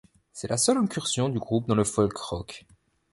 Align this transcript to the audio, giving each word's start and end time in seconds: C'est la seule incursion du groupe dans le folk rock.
C'est 0.33 0.47
la 0.49 0.57
seule 0.57 0.77
incursion 0.79 1.29
du 1.29 1.37
groupe 1.37 1.67
dans 1.67 1.75
le 1.75 1.83
folk 1.83 2.17
rock. 2.17 2.65